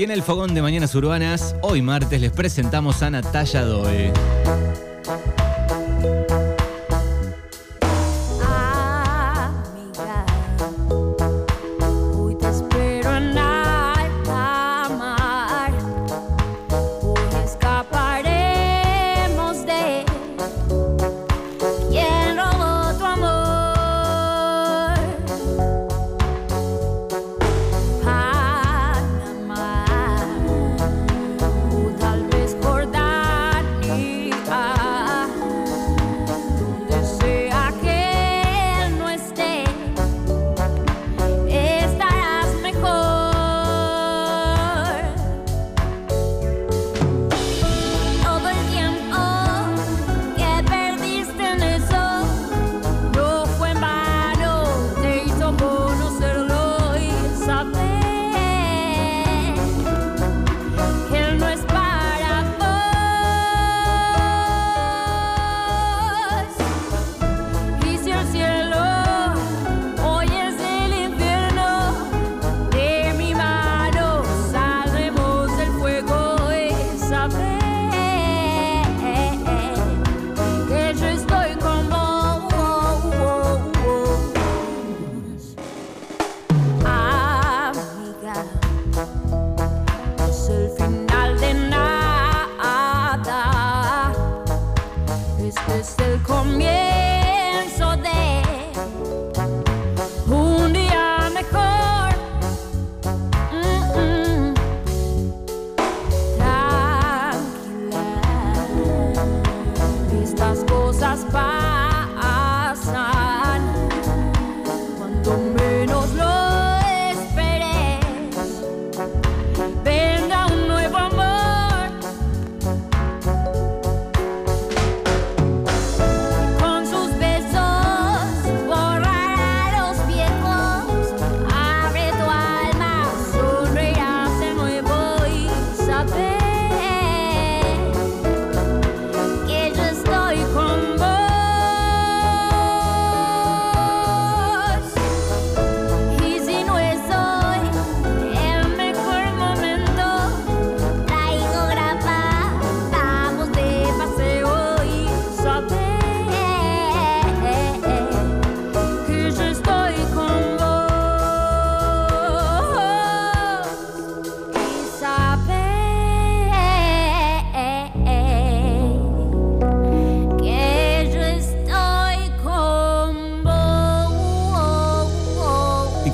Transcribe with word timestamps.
Y 0.00 0.04
en 0.04 0.10
el 0.10 0.22
fogón 0.22 0.54
de 0.54 0.62
Mañanas 0.62 0.94
Urbanas, 0.94 1.54
hoy 1.60 1.82
martes 1.82 2.18
les 2.18 2.32
presentamos 2.32 3.02
a 3.02 3.10
Natalia 3.10 3.66
Doe. 3.66 4.10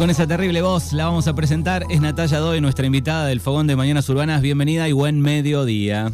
Con 0.07 0.13
esa 0.13 0.29
terrible 0.29 0.63
voz 0.63 0.93
la 0.93 1.07
vamos 1.07 1.27
a 1.27 1.35
presentar. 1.35 1.85
Es 1.91 2.01
Natalia 2.01 2.39
Doe, 2.39 2.61
nuestra 2.61 2.87
invitada 2.87 3.27
del 3.27 3.41
fogón 3.41 3.67
de 3.67 3.75
Mañanas 3.75 4.09
Urbanas. 4.09 4.41
Bienvenida 4.41 4.87
y 4.89 4.93
buen 4.93 5.21
mediodía. 5.21 6.13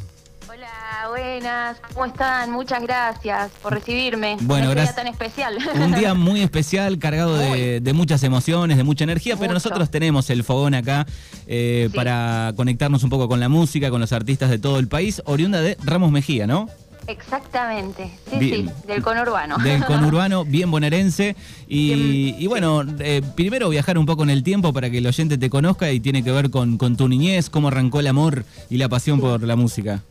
Hola, 0.48 1.08
buenas, 1.10 1.76
¿cómo 1.92 2.06
están? 2.06 2.52
Muchas 2.52 2.80
gracias 2.80 3.50
por 3.60 3.74
recibirme. 3.74 4.38
Bueno, 4.40 4.70
en 4.70 4.76
gracias. 4.76 4.96
día 4.96 5.04
tan 5.04 5.12
especial. 5.12 5.58
Un 5.74 5.92
día 5.92 6.14
muy 6.14 6.40
especial, 6.40 6.98
cargado 6.98 7.36
de, 7.36 7.80
de 7.82 7.92
muchas 7.92 8.22
emociones, 8.22 8.78
de 8.78 8.82
mucha 8.84 9.04
energía, 9.04 9.36
pero 9.36 9.52
nosotros 9.52 9.90
tenemos 9.90 10.30
el 10.30 10.42
fogón 10.42 10.72
acá 10.72 11.06
eh, 11.46 11.88
Sí. 11.90 11.94
para 11.94 12.54
conectarnos 12.56 13.04
un 13.04 13.10
poco 13.10 13.28
con 13.28 13.40
la 13.40 13.50
música, 13.50 13.90
con 13.90 14.00
los 14.00 14.14
artistas 14.14 14.48
de 14.48 14.58
todo 14.58 14.78
el 14.78 14.88
país, 14.88 15.20
oriunda 15.26 15.60
de 15.60 15.76
Ramos 15.84 16.10
Mejía, 16.10 16.46
¿no? 16.46 16.66
Exactamente, 17.06 18.10
sí, 18.30 18.38
Bien. 18.38 18.68
sí, 18.68 18.86
del 18.86 19.02
conurbano. 19.02 19.58
Del 19.58 19.84
conurbano, 19.86 20.44
bien 20.44 20.70
bonaerense. 20.70 21.36
Y, 21.66 21.94
Bien. 21.94 22.42
y 22.42 22.46
bueno, 22.46 22.82
eh, 23.00 23.22
primero 23.34 23.68
viajar 23.68 23.98
un 23.98 24.06
poco 24.06 24.22
en 24.22 24.30
el 24.30 24.42
tiempo 24.42 24.72
para 24.72 24.90
que 24.90 24.98
el 24.98 25.06
oyente 25.06 25.38
te 25.38 25.50
conozca 25.50 25.90
y 25.90 26.00
tiene 26.00 26.22
que 26.22 26.30
ver 26.30 26.50
con, 26.50 26.78
con 26.78 26.96
tu 26.96 27.08
niñez, 27.08 27.50
cómo 27.50 27.68
arrancó 27.68 28.00
el 28.00 28.06
amor 28.06 28.44
y 28.70 28.78
la 28.78 28.88
pasión 28.88 29.20
por 29.20 29.42
la 29.42 29.56
música. 29.56 30.02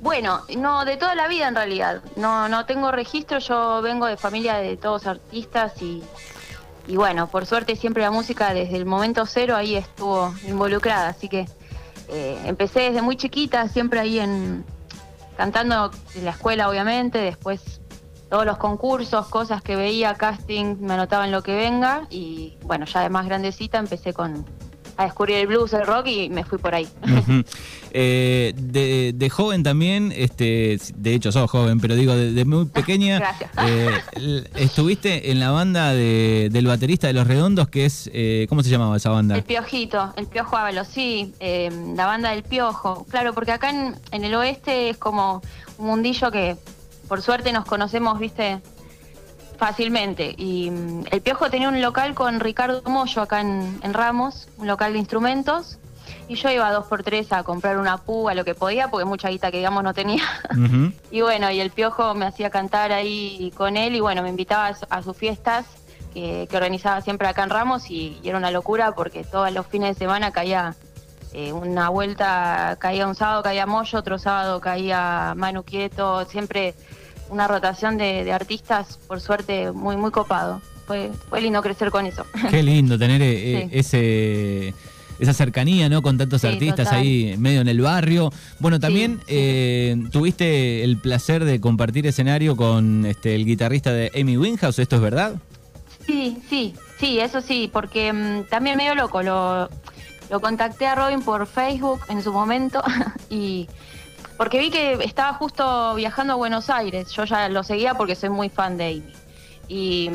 Bueno, 0.00 0.40
no, 0.58 0.84
de 0.84 0.96
toda 0.96 1.14
la 1.14 1.28
vida 1.28 1.46
en 1.46 1.54
realidad. 1.54 2.02
No, 2.16 2.48
no 2.48 2.66
tengo 2.66 2.90
registro, 2.90 3.38
yo 3.38 3.80
vengo 3.82 4.06
de 4.06 4.16
familia 4.16 4.56
de 4.56 4.76
todos 4.76 5.06
artistas 5.06 5.80
y, 5.80 6.02
y 6.88 6.96
bueno, 6.96 7.28
por 7.28 7.46
suerte 7.46 7.76
siempre 7.76 8.02
la 8.02 8.10
música 8.10 8.52
desde 8.52 8.76
el 8.76 8.84
momento 8.84 9.26
cero 9.26 9.54
ahí 9.54 9.76
estuvo 9.76 10.34
involucrada, 10.48 11.08
así 11.08 11.28
que 11.28 11.46
eh, 12.08 12.36
empecé 12.46 12.80
desde 12.80 13.00
muy 13.00 13.16
chiquita, 13.16 13.68
siempre 13.68 14.00
ahí 14.00 14.18
en 14.18 14.64
cantando 15.36 15.90
en 16.14 16.24
la 16.24 16.32
escuela 16.32 16.68
obviamente, 16.68 17.18
después 17.18 17.80
todos 18.28 18.46
los 18.46 18.56
concursos, 18.56 19.28
cosas 19.28 19.60
que 19.60 19.76
veía, 19.76 20.14
casting, 20.14 20.76
me 20.80 20.94
anotaba 20.94 21.26
en 21.26 21.32
lo 21.32 21.42
que 21.42 21.54
venga 21.54 22.06
y 22.08 22.56
bueno, 22.62 22.86
ya 22.86 23.02
de 23.02 23.10
más 23.10 23.26
grandecita 23.26 23.78
empecé 23.78 24.14
con 24.14 24.46
a 24.96 25.04
descubrir 25.04 25.36
el 25.38 25.46
blues, 25.46 25.72
el 25.72 25.86
rock 25.86 26.06
y 26.06 26.28
me 26.30 26.44
fui 26.44 26.58
por 26.58 26.74
ahí. 26.74 26.88
Eh, 27.94 28.54
de, 28.56 29.12
de 29.14 29.28
joven 29.28 29.62
también, 29.62 30.14
este, 30.16 30.78
de 30.96 31.12
hecho 31.14 31.30
sos 31.30 31.50
joven, 31.50 31.78
pero 31.78 31.94
digo, 31.94 32.14
de, 32.16 32.32
de 32.32 32.44
muy 32.46 32.64
pequeña, 32.64 33.20
eh, 33.66 34.44
estuviste 34.54 35.30
en 35.30 35.38
la 35.40 35.50
banda 35.50 35.92
de- 35.92 36.48
del 36.50 36.66
baterista 36.66 37.06
de 37.08 37.12
Los 37.12 37.26
Redondos, 37.26 37.68
que 37.68 37.84
es, 37.84 38.08
eh, 38.14 38.46
¿cómo 38.48 38.62
se 38.62 38.70
llamaba 38.70 38.96
esa 38.96 39.10
banda? 39.10 39.34
El 39.36 39.42
Piojito, 39.42 40.10
el 40.16 40.26
Piojo 40.26 40.56
Ábalos, 40.56 40.88
sí, 40.88 41.34
eh, 41.38 41.70
la 41.94 42.06
banda 42.06 42.30
del 42.30 42.42
Piojo. 42.44 43.04
Claro, 43.10 43.34
porque 43.34 43.52
acá 43.52 43.68
en, 43.68 43.94
en 44.10 44.24
el 44.24 44.34
oeste 44.36 44.88
es 44.88 44.96
como 44.96 45.42
un 45.76 45.86
mundillo 45.88 46.30
que 46.30 46.56
por 47.08 47.20
suerte 47.20 47.52
nos 47.52 47.66
conocemos, 47.66 48.18
viste, 48.18 48.62
fácilmente. 49.66 50.34
Y 50.36 50.70
mm, 50.72 51.04
el 51.12 51.20
Piojo 51.20 51.48
tenía 51.48 51.68
un 51.68 51.80
local 51.80 52.14
con 52.14 52.40
Ricardo 52.40 52.82
Mollo 52.86 53.22
acá 53.22 53.40
en, 53.40 53.78
en 53.84 53.94
Ramos, 53.94 54.48
un 54.58 54.66
local 54.66 54.92
de 54.92 54.98
instrumentos. 54.98 55.78
Y 56.26 56.34
yo 56.34 56.50
iba 56.50 56.72
dos 56.72 56.86
por 56.86 57.04
tres 57.04 57.32
a 57.32 57.44
comprar 57.44 57.78
una 57.78 57.96
púa, 57.98 58.34
lo 58.34 58.44
que 58.44 58.56
podía, 58.56 58.88
porque 58.88 59.04
mucha 59.04 59.28
guita 59.28 59.52
que 59.52 59.58
digamos 59.58 59.84
no 59.84 59.94
tenía. 59.94 60.24
Y 61.12 61.20
bueno, 61.20 61.48
y 61.52 61.60
el 61.60 61.70
piojo 61.70 62.14
me 62.14 62.26
hacía 62.26 62.50
cantar 62.50 62.90
ahí 62.90 63.52
con 63.56 63.76
él 63.76 63.94
y 63.94 64.00
bueno, 64.00 64.22
me 64.22 64.30
invitaba 64.30 64.66
a, 64.68 64.74
su- 64.74 64.86
a 64.90 65.00
sus 65.02 65.16
fiestas 65.16 65.64
que, 66.12 66.48
que 66.50 66.56
organizaba 66.56 67.00
siempre 67.00 67.28
acá 67.28 67.44
en 67.44 67.50
Ramos 67.50 67.88
y, 67.88 68.18
y 68.22 68.28
era 68.28 68.38
una 68.38 68.50
locura 68.50 68.92
porque 68.96 69.22
todos 69.22 69.52
los 69.52 69.64
fines 69.66 69.90
de 69.90 69.98
semana 70.04 70.32
caía 70.32 70.74
eh, 71.34 71.52
una 71.52 71.88
vuelta, 71.88 72.76
caía 72.80 73.06
un 73.06 73.14
sábado, 73.14 73.42
caía 73.44 73.66
Moyo, 73.66 73.98
otro 73.98 74.18
sábado 74.18 74.60
caía 74.60 75.34
Manu 75.36 75.62
Quieto, 75.62 76.24
siempre 76.24 76.74
una 77.32 77.48
rotación 77.48 77.96
de, 77.96 78.24
de 78.24 78.32
artistas, 78.32 78.98
por 79.08 79.20
suerte, 79.20 79.72
muy, 79.72 79.96
muy 79.96 80.10
copado. 80.10 80.60
Fue, 80.86 81.10
fue 81.30 81.40
lindo 81.40 81.62
crecer 81.62 81.90
con 81.90 82.04
eso. 82.06 82.26
Qué 82.50 82.62
lindo 82.62 82.98
tener 82.98 83.22
eh, 83.22 83.68
Sí. 83.70 83.78
ese, 83.78 84.74
esa 85.18 85.32
cercanía, 85.32 85.88
¿no? 85.88 86.02
Con 86.02 86.18
tantos 86.18 86.42
Sí, 86.42 86.48
artistas 86.48 86.86
total. 86.88 87.00
ahí 87.00 87.34
medio 87.38 87.60
en 87.62 87.68
el 87.68 87.80
barrio. 87.80 88.30
Bueno, 88.58 88.78
también 88.78 89.18
sí. 89.20 89.24
eh, 89.28 89.96
tuviste 90.10 90.84
el 90.84 90.98
placer 90.98 91.44
de 91.44 91.60
compartir 91.60 92.06
escenario 92.06 92.56
con 92.56 93.06
este, 93.06 93.34
el 93.34 93.46
guitarrista 93.46 93.92
de 93.92 94.10
Amy 94.20 94.36
Winehouse, 94.36 94.78
¿esto 94.80 94.96
es 94.96 95.02
verdad? 95.02 95.36
Sí, 96.06 96.36
sí, 96.50 96.74
sí, 96.98 97.18
eso 97.20 97.40
sí, 97.40 97.70
porque 97.72 98.12
mm, 98.12 98.44
también 98.50 98.76
medio 98.76 98.94
loco, 98.96 99.22
lo, 99.22 99.70
lo 100.30 100.40
contacté 100.40 100.86
a 100.86 100.96
Robin 100.96 101.22
por 101.22 101.46
Facebook 101.46 102.00
en 102.08 102.22
su 102.22 102.32
momento 102.32 102.82
y 103.30 103.68
porque 104.42 104.58
vi 104.58 104.70
que 104.70 104.94
estaba 105.04 105.34
justo 105.34 105.94
viajando 105.94 106.32
a 106.32 106.36
Buenos 106.36 106.68
Aires, 106.68 107.12
yo 107.12 107.22
ya 107.24 107.48
lo 107.48 107.62
seguía 107.62 107.94
porque 107.94 108.16
soy 108.16 108.28
muy 108.28 108.48
fan 108.48 108.76
de 108.76 108.86
Amy. 108.86 109.12
Y, 109.68 110.10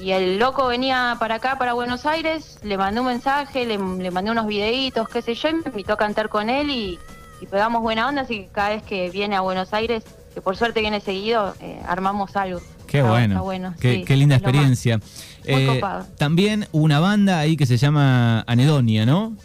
y 0.00 0.12
el 0.12 0.38
loco 0.38 0.66
venía 0.66 1.18
para 1.20 1.34
acá, 1.34 1.58
para 1.58 1.74
Buenos 1.74 2.06
Aires, 2.06 2.58
le 2.62 2.78
mandé 2.78 3.00
un 3.00 3.06
mensaje, 3.08 3.66
le, 3.66 3.76
le 3.76 4.10
mandé 4.10 4.30
unos 4.30 4.46
videitos, 4.46 5.10
qué 5.10 5.20
sé 5.20 5.34
yo, 5.34 5.50
y 5.50 5.54
me 5.56 5.60
invitó 5.66 5.92
a 5.92 5.98
cantar 5.98 6.30
con 6.30 6.48
él 6.48 6.70
y, 6.70 6.98
y 7.42 7.44
pegamos 7.46 7.82
buena 7.82 8.08
onda, 8.08 8.22
así 8.22 8.44
que 8.44 8.48
cada 8.50 8.70
vez 8.70 8.82
que 8.82 9.10
viene 9.10 9.36
a 9.36 9.42
Buenos 9.42 9.74
Aires, 9.74 10.04
que 10.32 10.40
por 10.40 10.56
suerte 10.56 10.80
viene 10.80 11.02
seguido, 11.02 11.54
eh, 11.60 11.82
armamos 11.86 12.36
algo. 12.36 12.62
Qué 12.86 13.00
Está- 13.00 13.10
bueno, 13.10 13.34
está 13.34 13.40
bueno, 13.42 13.74
qué, 13.78 13.94
sí, 13.96 14.04
qué 14.06 14.16
linda 14.16 14.36
experiencia. 14.36 15.00
Eh, 15.44 15.66
copado. 15.74 16.06
también 16.16 16.66
una 16.72 16.98
banda 16.98 17.40
ahí 17.40 17.58
que 17.58 17.66
se 17.66 17.76
llama 17.76 18.42
Anedonia, 18.46 19.04
¿no? 19.04 19.36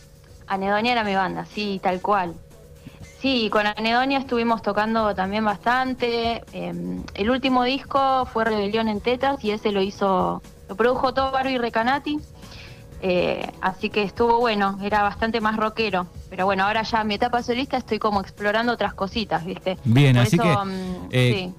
Anedonia 0.47 0.93
era 0.93 1.03
mi 1.03 1.15
banda, 1.15 1.45
sí, 1.53 1.81
tal 1.83 1.99
cual. 1.99 2.33
Sí, 3.21 3.49
con 3.49 3.67
Anedonia 3.67 4.19
estuvimos 4.19 4.61
tocando 4.61 5.13
también 5.13 5.43
bastante. 5.43 6.41
Eh, 6.53 7.01
el 7.15 7.29
último 7.29 7.63
disco 7.63 8.25
fue 8.25 8.45
Rebelión 8.45 8.87
en 8.87 9.01
Tetas 9.01 9.43
y 9.43 9.51
ese 9.51 9.71
lo 9.71 9.81
hizo, 9.81 10.41
lo 10.69 10.75
produjo 10.75 11.13
todo 11.13 11.31
Barbie 11.31 11.57
Recanati. 11.57 12.19
Eh, 13.01 13.49
así 13.61 13.89
que 13.89 14.03
estuvo 14.03 14.39
bueno, 14.39 14.77
era 14.81 15.03
bastante 15.03 15.41
más 15.41 15.57
rockero. 15.57 16.07
Pero 16.29 16.45
bueno, 16.45 16.63
ahora 16.63 16.83
ya 16.83 17.01
en 17.01 17.07
mi 17.07 17.15
etapa 17.15 17.43
solista 17.43 17.75
estoy 17.75 17.99
como 17.99 18.21
explorando 18.21 18.71
otras 18.71 18.93
cositas, 18.93 19.45
¿viste? 19.45 19.77
Bien, 19.83 20.15
Por 20.15 20.25
así 20.25 20.35
eso, 20.37 20.43
que, 20.43 20.65
mm, 20.65 21.07
eh, 21.11 21.33
sí. 21.35 21.53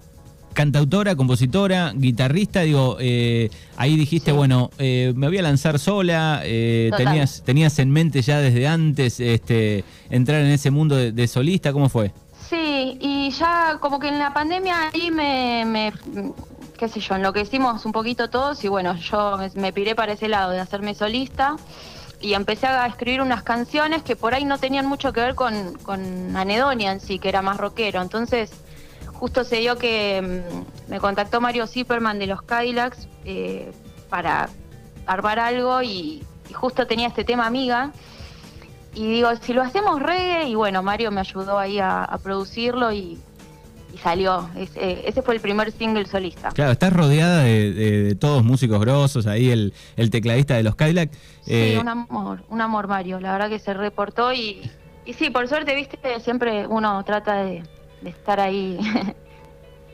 Cantautora, 0.61 1.17
compositora, 1.17 1.95
guitarrista, 1.95 2.61
digo, 2.61 2.99
eh, 3.01 3.49
ahí 3.79 3.97
dijiste, 3.97 4.31
Sí. 4.31 4.37
bueno, 4.37 4.69
eh, 4.77 5.15
me 5.17 5.27
voy 5.29 5.39
a 5.39 5.43
lanzar 5.43 5.79
sola, 5.79 6.43
eh, 6.45 6.91
tenías, 6.99 7.43
tenías 7.47 7.79
en 7.79 7.91
mente 7.91 8.21
ya 8.21 8.41
desde 8.41 8.69
antes 8.69 9.21
este, 9.21 9.85
entrar 10.11 10.43
en 10.43 10.49
ese 10.49 10.71
mundo 10.71 10.97
de, 10.97 11.13
de 11.13 11.29
solista, 11.29 11.73
¿cómo 11.73 11.89
fue? 11.89 12.13
Sí, 12.51 12.99
y 13.01 13.31
ya 13.31 13.79
como 13.81 13.99
que 13.99 14.09
en 14.09 14.19
la 14.19 14.35
pandemia 14.35 14.91
ahí 14.93 15.11
me, 15.11 15.65
me 15.65 15.95
qué 16.79 16.91
sé 16.91 17.01
yo, 17.01 17.15
enloquecimos 17.15 17.87
un 17.87 17.93
poquito 17.93 18.29
todos 18.29 18.63
y 18.63 18.69
bueno, 18.69 18.95
yo 18.97 19.39
me, 19.39 19.49
me 19.59 19.73
piré 19.73 19.95
para 19.95 20.13
ese 20.13 20.29
lado 20.29 20.51
de 20.51 20.61
hacerme 20.61 20.95
solista 20.95 21.57
y 22.21 22.35
empecé 22.35 22.67
a 22.67 22.87
escribir 22.87 23.23
unas 23.23 23.43
canciones 23.43 24.03
que 24.03 24.15
por 24.15 24.35
ahí 24.35 24.45
no 24.45 24.59
tenían 24.59 24.85
mucho 24.85 25.15
que 25.15 25.21
ver 25.21 25.35
con, 25.35 25.73
con 25.85 26.37
Anedonia 26.37 26.93
en 26.93 27.01
sí, 27.01 27.19
que 27.19 27.31
era 27.31 27.41
más 27.41 27.57
rockero. 27.57 28.03
Entonces, 28.03 28.51
justo 29.21 29.45
se 29.45 29.57
dio 29.57 29.77
que 29.77 30.43
mm, 30.89 30.91
me 30.91 30.99
contactó 30.99 31.41
Mario 31.41 31.67
Zipperman 31.67 32.19
de 32.19 32.27
los 32.27 32.43
Cadillacs 32.43 33.07
eh, 33.25 33.71
para 34.09 34.49
armar 35.07 35.39
algo 35.39 35.83
y, 35.83 36.25
y 36.49 36.53
justo 36.53 36.87
tenía 36.87 37.07
este 37.09 37.23
tema 37.25 37.47
amiga. 37.47 37.93
Y 38.95 39.07
digo, 39.09 39.29
si 39.41 39.53
lo 39.53 39.63
hacemos 39.63 40.03
reggae, 40.03 40.49
y 40.49 40.55
bueno, 40.57 40.83
Mario 40.83 41.13
me 41.13 41.21
ayudó 41.21 41.59
ahí 41.59 41.79
a, 41.79 42.03
a 42.03 42.19
producirlo 42.19 42.91
y, 42.91 43.19
y 43.95 43.99
salió. 44.03 44.49
Eh, 44.57 45.05
ese 45.07 45.23
fue 45.23 45.35
el 45.37 45.41
primer 45.41 45.71
single 45.71 46.07
solista. 46.07 46.49
Claro, 46.51 46.73
estás 46.73 46.93
rodeada 46.93 47.43
de, 47.45 47.73
de- 47.73 48.03
de 48.03 48.15
todos 48.17 48.43
músicos 48.43 48.81
grosos, 48.81 49.27
ahí 49.29 49.51
el, 49.51 49.75
el 49.97 50.11
tecladista 50.11 50.55
de 50.55 50.65
los 50.65 50.75
Cadillac. 50.75 51.13
Sí, 51.43 51.53
eh, 51.55 51.79
un 51.81 51.89
amor, 51.89 52.43
un 52.49 52.61
amor 52.61 52.89
Mario, 52.89 53.21
la 53.21 53.31
verdad 53.33 53.49
que 53.49 53.61
se 53.61 53.75
reportó 53.75 54.33
y, 54.33 54.69
y 55.05 55.13
sí, 55.13 55.31
por 55.31 55.47
suerte, 55.47 55.77
viste, 55.77 55.99
siempre 56.19 56.67
uno 56.67 57.05
trata 57.05 57.45
de, 57.45 57.63
de 58.03 58.11
estar 58.11 58.41
ahí, 58.41 58.79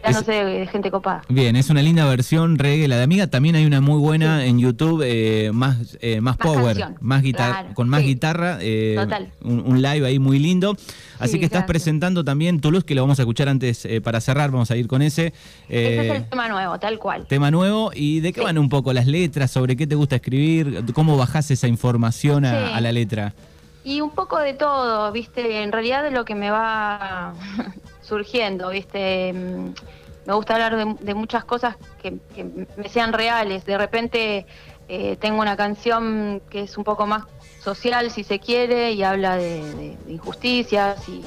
dándose 0.03 0.33
de, 0.33 0.45
de 0.61 0.67
gente 0.69 0.91
copada. 0.91 1.23
Bien, 1.29 1.57
es 1.57 1.69
una 1.71 1.83
linda 1.83 2.05
versión 2.07 2.59
reggae, 2.59 2.87
la 2.87 2.97
de 2.99 3.03
Amiga. 3.03 3.27
También 3.27 3.57
hay 3.57 3.67
una 3.67 3.81
muy 3.81 3.99
buena 3.99 4.45
en 4.45 4.59
YouTube, 4.61 5.03
eh, 5.05 5.51
más, 5.53 5.99
eh, 6.01 6.21
más, 6.21 6.39
Más 6.39 6.47
power, 6.47 6.77
canción, 6.79 6.97
más 7.01 7.23
guitarra, 7.23 7.61
claro, 7.61 7.75
con 7.75 7.89
más 7.89 8.01
sí. 8.03 8.07
guitarra. 8.07 8.59
eh, 8.61 8.95
Total. 8.97 9.33
Un, 9.43 9.61
un 9.67 9.83
live 9.83 10.07
ahí 10.07 10.19
muy 10.21 10.39
lindo. 10.39 10.77
Así 11.19 11.33
Sí, 11.33 11.39
que 11.41 11.47
estás 11.47 11.61
gracias. 11.63 11.67
presentando 11.69 12.23
también 12.25 12.61
Toulouse, 12.61 12.85
que 12.85 12.95
lo 12.95 13.01
vamos 13.03 13.19
a 13.19 13.23
escuchar 13.23 13.49
antes 13.49 13.85
eh, 13.87 14.01
para 14.01 14.21
cerrar. 14.21 14.51
Vamos 14.53 14.71
a 14.71 14.77
ir 14.77 14.87
con 14.87 15.03
ese. 15.03 15.33
Ese 15.69 15.99
es 15.99 16.13
eh, 16.13 16.17
el 16.17 16.29
tema 16.29 16.49
nuevo, 16.49 16.79
tal 16.79 16.99
cual. 16.99 17.27
Tema 17.27 17.51
nuevo. 17.51 17.91
¿Y 17.95 18.21
de 18.21 18.33
qué 18.33 18.43
van 18.43 18.59
un 18.59 18.69
poco 18.69 18.93
las 18.93 19.07
letras? 19.07 19.51
¿Sobre 19.51 19.77
qué 19.77 19.87
te 19.87 19.95
gusta 19.97 20.17
escribir? 20.17 20.85
¿Cómo 20.93 21.17
bajás 21.17 21.51
esa 21.51 21.67
información 21.69 22.45
a, 22.45 22.77
a 22.77 22.81
la 22.81 22.93
letra? 22.93 23.33
Y 23.83 24.01
un 24.01 24.11
poco 24.11 24.39
de 24.39 24.53
todo, 24.53 25.11
viste, 25.13 25.63
en 25.63 25.71
realidad 25.73 26.03
de 26.03 26.11
lo 26.11 26.25
que 26.25 26.35
me 26.35 26.51
va 26.51 27.33
surgiendo, 28.07 28.71
viste. 28.71 29.33
Mm, 29.33 29.73
Me 30.27 30.33
gusta 30.35 30.55
hablar 30.55 30.77
de, 30.77 30.97
de 31.01 31.15
muchas 31.15 31.45
cosas 31.45 31.77
que, 32.03 32.19
que 32.35 32.45
me 32.77 32.89
sean 32.89 33.13
reales. 33.13 33.65
De 33.65 33.79
repente 33.79 34.47
eh, 34.89 35.17
tengo 35.21 35.41
una 35.41 35.57
canción 35.57 36.43
que 36.51 36.63
es 36.63 36.77
un 36.77 36.85
poco 36.85 37.07
más 37.07 37.25
social, 37.63 38.11
si 38.11 38.25
se 38.25 38.39
quiere, 38.41 38.93
y 38.93 39.03
habla 39.03 39.37
de, 39.37 39.61
de- 39.75 39.97
de 40.05 40.13
injusticias 40.13 41.09
y, 41.09 41.23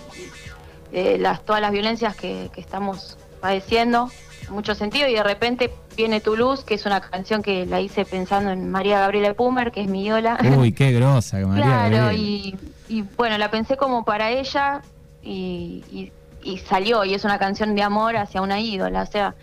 y 0.91 0.95
de 0.95 1.17
las, 1.17 1.43
todas 1.45 1.61
las 1.61 1.71
violencias 1.71 2.15
que, 2.15 2.49
que 2.53 2.59
estamos 2.61 3.17
padeciendo, 3.39 4.09
en 4.47 4.53
mucho 4.53 4.73
sentido, 4.75 5.07
y 5.07 5.13
de 5.13 5.23
repente 5.23 5.71
viene 5.95 6.19
Tu 6.21 6.35
Luz, 6.35 6.63
que 6.65 6.73
es 6.75 6.85
una 6.85 6.99
canción 7.01 7.41
que 7.41 7.65
la 7.65 7.79
hice 7.81 8.03
pensando 8.05 8.51
en 8.51 8.69
María 8.71 8.99
Gabriela 8.99 9.33
Pumer, 9.33 9.71
que 9.71 9.81
es 9.81 9.87
mi 9.87 10.05
ídola. 10.05 10.37
Uy, 10.57 10.71
qué 10.79 10.91
grosa, 10.91 11.37
María 11.45 11.63
Claro, 11.63 12.11
y, 12.13 12.57
y 12.89 13.01
bueno, 13.17 13.37
la 13.37 13.49
pensé 13.51 13.77
como 13.77 14.03
para 14.03 14.31
ella 14.31 14.81
y, 15.21 15.83
y- 15.91 16.11
y 16.43 16.57
salió, 16.57 17.03
y 17.05 17.13
es 17.13 17.23
una 17.25 17.37
canción 17.39 17.75
de 17.75 17.81
amor 17.83 18.15
hacia 18.17 18.41
una 18.41 18.59
ídola, 18.59 19.03
o 19.03 19.05
sea, 19.11 19.35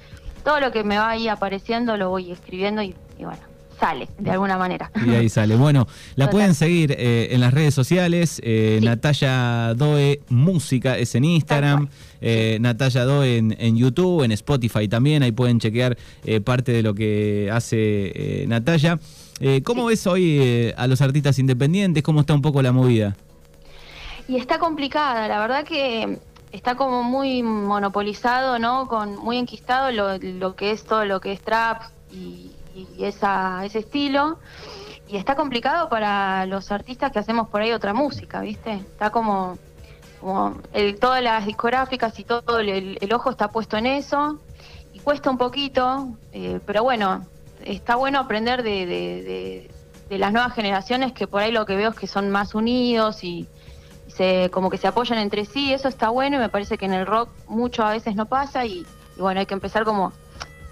todo 0.44 0.60
lo 0.60 0.72
que 0.72 0.84
me 0.84 0.96
va 0.98 1.10
ahí 1.10 1.28
apareciendo 1.28 1.96
lo 1.96 2.10
voy 2.10 2.30
escribiendo 2.32 2.82
y, 2.82 2.94
y 3.18 3.24
bueno, 3.24 3.40
sale 3.80 4.08
de 4.18 4.30
alguna 4.30 4.56
manera. 4.56 4.90
Y 5.04 5.10
ahí 5.10 5.28
sale. 5.28 5.56
Bueno, 5.56 5.86
la 6.14 6.26
Total. 6.26 6.30
pueden 6.30 6.54
seguir 6.54 6.92
eh, 6.96 7.28
en 7.32 7.40
las 7.40 7.52
redes 7.52 7.74
sociales. 7.74 8.40
eh, 8.44 8.78
Sí. 8.80 8.86
Natalia 8.86 9.74
Doe 9.76 10.20
Música 10.30 10.96
es 10.96 11.14
en 11.14 11.24
Instagram. 11.26 11.88
Eh, 12.22 12.56
Natalia 12.60 13.04
Doe 13.04 13.36
en, 13.36 13.54
en 13.58 13.76
YouTube, 13.76 14.22
en 14.22 14.32
Spotify 14.32 14.88
también. 14.88 15.22
Ahí 15.22 15.32
pueden 15.32 15.58
chequear 15.60 15.98
eh, 16.24 16.40
parte 16.40 16.72
de 16.72 16.82
lo 16.82 16.94
que 16.94 17.50
hace 17.52 18.44
Natalia. 18.48 18.98
¿Cómo 19.64 19.82
Sí. 19.82 19.88
ves 19.88 20.06
hoy 20.06 20.72
a 20.78 20.86
los 20.86 21.02
artistas 21.02 21.38
independientes? 21.38 22.02
¿Cómo 22.02 22.20
está 22.20 22.32
un 22.32 22.40
poco 22.40 22.62
la 22.62 22.72
movida? 22.72 23.14
Y 24.28 24.36
está 24.38 24.58
complicada, 24.58 25.28
la 25.28 25.38
verdad 25.38 25.64
que 25.64 26.18
está 26.52 26.74
como 26.76 27.02
muy 27.02 27.42
monopolizado, 27.42 28.58
¿no? 28.58 28.88
Con 28.88 29.16
muy 29.16 29.36
enquistado 29.38 29.90
lo, 29.92 30.18
lo 30.18 30.54
que 30.56 30.70
es 30.70 30.84
todo 30.84 31.04
lo 31.04 31.20
que 31.20 31.32
es 31.32 31.40
trap 31.42 31.82
y, 32.12 32.50
y 32.74 33.04
esa, 33.04 33.64
ese 33.64 33.80
estilo. 33.80 34.38
Y 35.08 35.16
está 35.16 35.36
complicado 35.36 35.88
para 35.88 36.46
los 36.46 36.72
artistas 36.72 37.12
que 37.12 37.18
hacemos 37.20 37.48
por 37.48 37.60
ahí 37.60 37.72
otra 37.72 37.94
música, 37.94 38.40
¿viste? 38.40 38.72
Está 38.72 39.10
como, 39.10 39.56
como 40.20 40.56
el, 40.72 40.98
todas 40.98 41.22
las 41.22 41.46
discográficas 41.46 42.18
y 42.18 42.24
todo 42.24 42.58
el, 42.58 42.98
el 43.00 43.12
ojo 43.12 43.30
está 43.30 43.48
puesto 43.48 43.76
en 43.76 43.86
eso. 43.86 44.38
Y 44.92 44.98
cuesta 45.00 45.30
un 45.30 45.38
poquito, 45.38 46.08
eh, 46.32 46.58
pero 46.66 46.82
bueno, 46.82 47.24
está 47.64 47.94
bueno 47.96 48.18
aprender 48.18 48.62
de, 48.62 48.86
de- 48.86 49.22
de- 49.22 49.70
de 50.08 50.18
las 50.18 50.32
nuevas 50.32 50.54
generaciones 50.54 51.12
que 51.12 51.26
por 51.26 51.42
ahí 51.42 51.50
lo 51.52 51.66
que 51.66 51.74
veo 51.76 51.90
es 51.90 51.96
que 51.96 52.06
son 52.06 52.30
más 52.30 52.54
unidos 52.54 53.22
y, 53.24 53.40
y 53.40 53.48
se 54.08 54.50
como 54.52 54.70
que 54.70 54.78
se 54.78 54.86
apoyan 54.86 55.18
entre 55.18 55.44
sí, 55.44 55.72
eso 55.72 55.88
está 55.88 56.08
bueno 56.10 56.36
y 56.36 56.40
me 56.40 56.48
parece 56.48 56.78
que 56.78 56.86
en 56.86 56.92
el 56.94 57.06
rock 57.06 57.28
mucho 57.48 57.84
a 57.84 57.90
veces 57.92 58.14
no 58.16 58.26
pasa 58.26 58.64
y, 58.66 58.84
y 59.16 59.20
bueno, 59.20 59.40
hay 59.40 59.46
que 59.46 59.54
empezar 59.54 59.84
como 59.84 60.12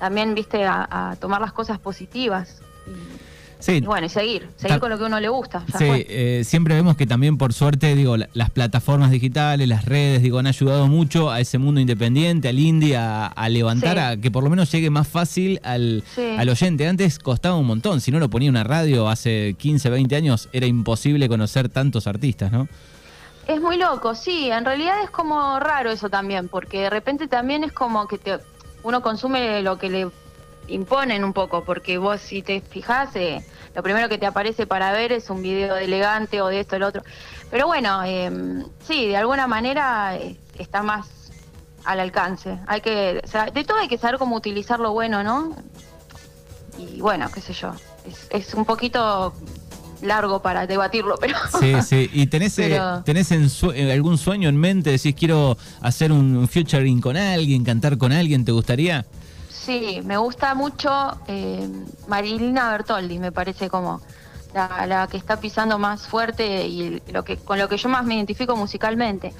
también, 0.00 0.34
viste, 0.34 0.64
a, 0.64 0.86
a 1.10 1.16
tomar 1.16 1.40
las 1.40 1.52
cosas 1.52 1.78
positivas 1.78 2.60
y, 2.86 3.24
Sí, 3.60 3.72
y 3.76 3.80
bueno, 3.80 4.04
y 4.04 4.10
seguir, 4.10 4.50
seguir 4.56 4.78
con 4.78 4.90
lo 4.90 4.98
que 4.98 5.04
a 5.04 5.06
uno 5.06 5.20
le 5.20 5.28
gusta. 5.30 5.64
ya 5.72 5.78
Sí, 5.78 5.86
eh, 5.88 6.42
siempre 6.44 6.74
vemos 6.74 6.96
que 6.98 7.06
también 7.06 7.38
por 7.38 7.54
suerte, 7.54 7.94
digo, 7.94 8.18
la- 8.18 8.28
las 8.34 8.50
plataformas 8.50 9.10
digitales, 9.10 9.66
las 9.66 9.86
redes, 9.86 10.20
digo, 10.20 10.38
han 10.38 10.46
ayudado 10.46 10.86
mucho 10.86 11.30
a 11.30 11.40
ese 11.40 11.56
mundo 11.56 11.80
independiente, 11.80 12.48
al 12.50 12.58
indie, 12.58 12.94
a, 12.98 13.26
a 13.26 13.48
levantar, 13.48 13.96
Sí. 13.96 14.02
a 14.02 14.16
que 14.20 14.30
por 14.30 14.44
lo 14.44 14.50
menos 14.50 14.70
llegue 14.70 14.90
más 14.90 15.08
fácil 15.08 15.60
al, 15.62 16.02
Sí. 16.14 16.34
al 16.36 16.46
oyente. 16.50 16.86
Antes 16.86 17.18
costaba 17.18 17.56
un 17.56 17.64
montón, 17.66 18.02
si 18.02 18.10
no 18.10 18.18
lo 18.18 18.28
ponía 18.28 18.50
una 18.50 18.64
radio 18.64 19.08
hace 19.08 19.54
15, 19.58 19.88
20 19.88 20.14
años, 20.14 20.50
era 20.52 20.66
imposible 20.66 21.26
conocer 21.30 21.70
tantos 21.70 22.06
artistas, 22.06 22.52
¿no? 22.52 22.68
Es 23.46 23.60
muy 23.60 23.76
loco, 23.76 24.14
sí, 24.14 24.50
en 24.50 24.64
realidad 24.64 25.02
es 25.02 25.10
como 25.10 25.60
raro 25.60 25.90
eso 25.90 26.08
también, 26.08 26.48
porque 26.48 26.80
de 26.82 26.90
repente 26.90 27.28
también 27.28 27.62
es 27.62 27.72
como 27.72 28.08
que 28.08 28.16
te, 28.16 28.38
uno 28.82 29.02
consume 29.02 29.60
lo 29.60 29.76
que 29.76 29.90
le 29.90 30.10
imponen 30.68 31.24
un 31.24 31.34
poco, 31.34 31.62
porque 31.62 31.98
vos 31.98 32.22
si 32.22 32.42
te 32.42 32.62
fijás, 32.62 33.14
eh, 33.16 33.44
lo 33.74 33.82
primero 33.82 34.08
que 34.08 34.16
te 34.16 34.24
aparece 34.24 34.66
para 34.66 34.92
ver 34.92 35.12
es 35.12 35.28
un 35.28 35.42
video 35.42 35.74
de 35.74 35.84
elegante 35.84 36.40
o 36.40 36.46
de 36.46 36.60
esto, 36.60 36.76
el 36.76 36.84
otro. 36.84 37.02
Pero 37.50 37.66
bueno, 37.66 38.02
eh, 38.04 38.64
sí, 38.80 39.08
de 39.08 39.16
alguna 39.18 39.46
manera 39.46 40.16
eh, 40.16 40.38
está 40.58 40.82
más 40.82 41.30
al 41.84 42.00
alcance. 42.00 42.58
Hay 42.66 42.80
que, 42.80 43.22
de 43.52 43.64
todo 43.64 43.78
hay 43.78 43.88
que 43.88 43.98
saber 43.98 44.18
cómo 44.18 44.36
utilizar 44.36 44.80
lo 44.80 44.92
bueno, 44.92 45.22
¿no? 45.22 45.54
Y 46.78 47.02
bueno, 47.02 47.30
qué 47.32 47.42
sé 47.42 47.52
yo, 47.52 47.74
es, 48.06 48.26
es 48.30 48.54
un 48.54 48.64
poquito 48.64 49.34
largo 50.02 50.40
para 50.40 50.66
debatirlo, 50.66 51.16
pero 51.20 51.36
Sí, 51.60 51.74
sí. 51.82 52.10
¿Y 52.12 52.26
tenés, 52.26 52.58
eh, 52.58 52.80
tenés 53.04 53.30
en 53.32 53.48
eh, 53.74 53.92
algún 53.92 54.18
sueño 54.18 54.48
en 54.48 54.56
mente? 54.56 54.90
Decís, 54.90 55.14
quiero 55.18 55.56
hacer 55.80 56.12
un 56.12 56.46
featuring 56.48 57.00
con 57.00 57.16
alguien, 57.16 57.64
cantar 57.64 57.98
con 57.98 58.12
alguien, 58.12 58.44
¿te 58.44 58.52
gustaría? 58.52 59.04
sí, 59.48 60.02
me 60.04 60.18
gusta 60.18 60.54
mucho 60.54 60.90
eh, 61.26 61.66
Marilina 62.06 62.70
Bertoldi, 62.70 63.18
me 63.18 63.32
parece 63.32 63.70
como 63.70 64.02
la, 64.52 64.86
la 64.86 65.06
que 65.06 65.16
está 65.16 65.40
pisando 65.40 65.78
más 65.78 66.06
fuerte 66.06 66.66
y 66.66 67.02
lo 67.10 67.24
que 67.24 67.38
con 67.38 67.58
lo 67.58 67.66
que 67.68 67.78
yo 67.78 67.88
más 67.88 68.04
me 68.04 68.14
identifico 68.14 68.56
musicalmente. 68.56 69.32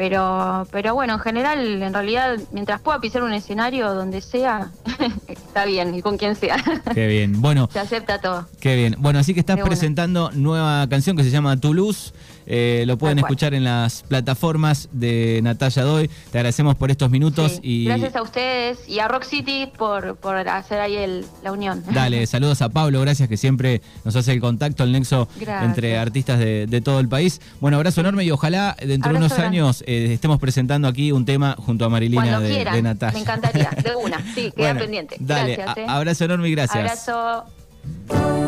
Pero, 0.00 0.66
pero 0.72 0.94
bueno, 0.94 1.12
en 1.12 1.18
general, 1.18 1.82
en 1.82 1.92
realidad, 1.92 2.38
mientras 2.52 2.80
pueda 2.80 2.98
pisar 3.02 3.22
un 3.22 3.34
escenario 3.34 3.92
donde 3.92 4.22
sea, 4.22 4.70
está 5.28 5.66
bien, 5.66 5.94
y 5.94 6.00
con 6.00 6.16
quien 6.16 6.36
sea. 6.36 6.56
Qué 6.94 7.06
bien. 7.06 7.42
Bueno, 7.42 7.68
Se 7.70 7.80
acepta 7.80 8.18
todo. 8.18 8.48
qué 8.60 8.76
bien. 8.76 8.96
Bueno, 8.98 9.18
así 9.18 9.34
que 9.34 9.40
estás 9.40 9.56
De 9.56 9.62
una. 9.62 9.68
presentando 9.68 10.30
nueva 10.32 10.88
canción 10.88 11.18
que 11.18 11.22
se 11.22 11.28
llama 11.28 11.58
Tu 11.58 11.74
Luz. 11.74 12.14
Eh, 12.52 12.82
lo 12.86 12.98
pueden 12.98 13.18
escuchar 13.20 13.54
en 13.54 13.62
las 13.62 14.02
plataformas 14.02 14.88
de 14.90 15.38
Natalia 15.42 15.84
Doy. 15.84 16.08
Te 16.32 16.38
agradecemos 16.38 16.74
por 16.74 16.90
estos 16.90 17.08
minutos 17.08 17.52
Sí, 17.52 17.60
y 17.62 17.84
Gracias 17.84 18.16
a 18.16 18.22
ustedes 18.22 18.88
y 18.88 18.98
a 18.98 19.06
Rock 19.06 19.22
City 19.22 19.68
por, 19.78 20.16
por 20.16 20.36
hacer 20.48 20.80
ahí 20.80 20.96
el, 20.96 21.24
la 21.44 21.52
unión. 21.52 21.84
dale, 21.92 22.26
saludos 22.26 22.60
a 22.62 22.68
Pablo, 22.70 23.00
gracias 23.02 23.28
que 23.28 23.36
siempre 23.36 23.82
nos 24.04 24.16
hace 24.16 24.32
el 24.32 24.40
contacto, 24.40 24.82
el 24.82 24.90
nexo 24.90 25.28
Gracias. 25.38 25.62
entre 25.64 25.96
artistas 25.98 26.40
de, 26.40 26.66
de 26.66 26.80
todo 26.80 26.98
el 26.98 27.08
país. 27.08 27.40
Bueno, 27.60 27.76
abrazo 27.76 28.00
enorme 28.00 28.24
y 28.24 28.32
ojalá 28.32 28.74
dentro 28.84 29.12
de 29.12 29.18
unos 29.18 29.32
grande. 29.32 29.46
años 29.58 29.84
eh, 29.90 30.12
estemos 30.12 30.38
presentando 30.38 30.86
aquí 30.86 31.10
un 31.10 31.24
tema 31.24 31.56
junto 31.58 31.84
a 31.84 31.88
Marilina 31.88 32.38
de, 32.38 32.64
de 32.64 32.82
Natalia. 32.82 33.14
me 33.14 33.20
encantaría, 33.20 33.70
de 33.82 33.96
una, 33.96 34.18
sí, 34.34 34.52
queda 34.52 34.52
Bueno, 34.56 34.80
pendiente. 34.80 35.16
Dale, 35.18 35.56
Gracias, 35.56 35.78
eh. 35.78 35.86
abrazo 35.88 36.24
enorme 36.26 36.48
y 36.48 36.52
gracias. 36.52 37.08
Abrazo. 37.08 38.39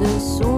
De 0.00 0.18
sumergirme 0.18 0.49